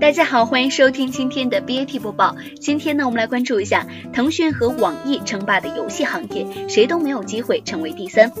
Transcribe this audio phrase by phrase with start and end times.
[0.00, 2.34] 大家好，欢迎收听今天的 BAT 播报。
[2.58, 8.32] 今天呢，我们来关注一下腾讯和网易称霸的游戏行业，谁都没有机会成为第三。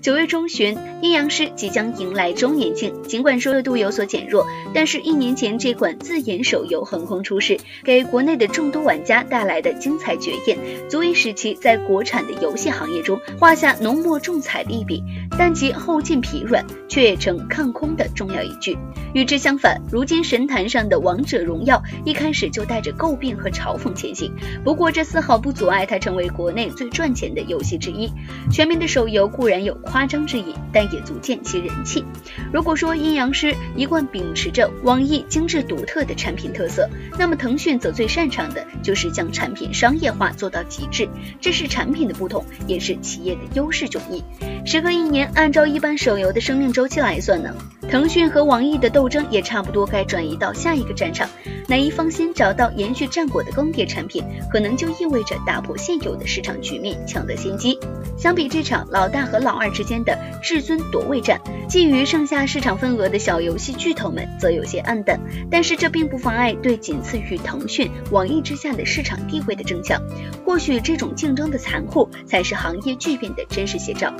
[0.00, 3.02] 九月中旬，《阴阳师》即将迎来周年庆。
[3.02, 10.56] 尽管说热度有所减弱，但是一年前这款自研手游横空出世，给国内的众多玩家带来的精彩绝艳，
[10.88, 15.02] 足以使其在国产的游戏行业中画下浓墨重彩的一笔。
[15.36, 18.78] 但其后劲疲软，却也成看空的重要依据。
[19.14, 24.32] 与之相反，如今神坛上的《王者荣耀》一开始就带着诟病和嘲讽前行。
[24.64, 28.10] 不过，这丝毫不阻碍它成为国内最赚钱的游戏之一。
[28.50, 29.97] 全民的手游固然有夸。
[29.98, 32.04] 夸张之意，但也足见其人气。
[32.52, 41.08] 如果说阴阳师一贯秉持着网易精致独特的产品特色，那么腾讯则最擅长的就是将产品商业化做到极致。
[41.40, 44.22] 这是产品的不同，也是企业的优势迥异。
[44.64, 47.52] 时隔一年，按照一般手游的生命周期来算呢，
[47.88, 51.26] 腾讯和网易的斗争也差不多该转移到下一个战场。
[51.66, 57.78] 哪一方先找到延续战果的更迭产品，可能就意味着打破现有的市场局面，抢得先机。
[58.16, 65.18] 相比这场老大和老二之间的至尊夺位战，觊觎剩下市场份额的小游戏巨头们则有些暗淡。
[65.50, 70.00] 但是这并不妨碍对仅次于腾讯、网易之下的市场地位的争抢。
[70.44, 74.12] 或许这种竞争的残酷，才是行业巨变的真实写照。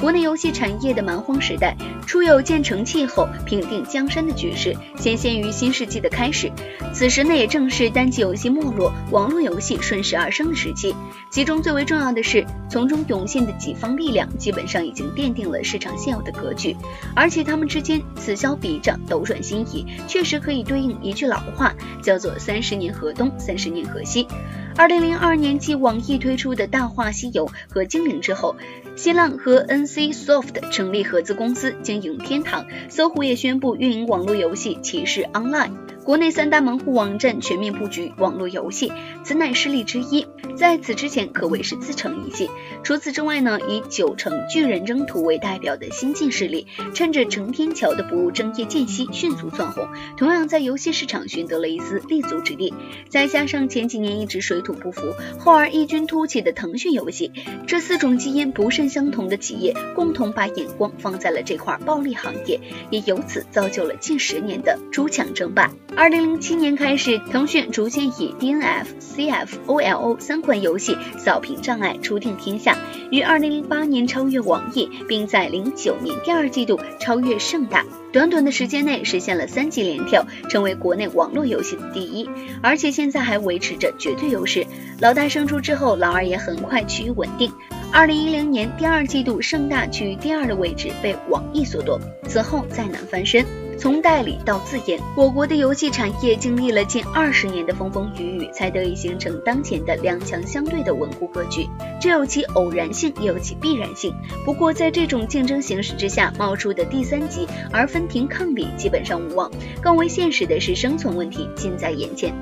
[0.00, 6.50] 国内游戏产业的蛮荒时代，初有建成气后、平定江山的局势，显现于新世纪的开始。
[6.92, 10.94] 此时呢，也正是单机游戏没落、网络游戏顺势而生的时期。
[11.30, 16.76] 其中最为重要的是，从中涌现的几方力量，基本上已经奠定了市场现有的格局。
[17.14, 24.26] 而且他们之间此消彼长、斗转星移，确实可以对应一句老话，叫做“三十年河东，三十年河西”。
[24.74, 28.56] 二零零二年，继网易推出的大话西游和精灵之后，
[28.96, 35.91] 新浪和 NC Soft 成立合资公司经营天堂，搜狐也宣布运营网络游戏骑士 Online。
[36.04, 38.92] 国内三大门户网站全面布局网络游戏，
[39.24, 40.26] 此乃势力之一。
[40.56, 42.50] 在此之前可谓是自成一系。
[42.82, 49.86] 除此之外呢，以九成巨人征途为代表的新晋势力，趁着成天桥的不务正业间隙迅速窜红，
[50.16, 52.74] 同样在游戏市场寻得了一丝立足之地。
[53.08, 57.32] 再加上前几年一直水土不服，后而异军突起的腾讯游戏，
[57.66, 65.70] 这四种基因不甚相同的企业，共同把眼光放在了这块暴利行业，也由此造就了近十年的诸强争霸。
[65.94, 72.76] 二零零七年开始，腾讯逐渐以 DNF、CF、OLO 三款游戏扫平障碍，初定天下。
[73.10, 77.84] 于二零零八年超越网易，并在零九年第二季度超越盛大。
[78.10, 82.28] 短短的时间内实现了三级连跳，成为国内网络游戏的第一，
[82.62, 84.66] 而且现在还维持着绝对优势。
[84.98, 87.52] 老大胜出之后，老二也很快趋于稳定。
[87.92, 93.44] 二零一零年第二季度，盛大居于第二的位置被网易所夺，此后再难翻身。
[93.82, 101.66] 从代理到自研，我国的游戏产业经历了近二十年的风风雨雨，才得以形成当前的两强相对的稳固格局。
[102.00, 104.14] 这有其偶然性，也有其必然性。
[104.44, 109.50] 不过，在这种竞争形势之下，冒出的第三级而分庭抗礼，基本上无望。
[109.80, 112.32] 更为现实的是，生存问题近在眼前。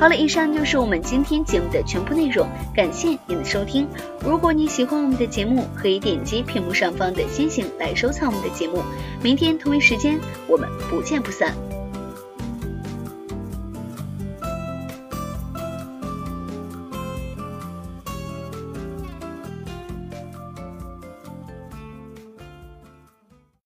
[0.00, 3.86] 好了，以上就是我们今天节目的全部内容，感谢您的收听。
[4.24, 8.82] 如果你喜欢我们的节目，可以点击屏幕上方的星星来收藏我们的节目。
[9.22, 10.18] 明天同一时间，
[10.48, 11.54] 我们不见不散。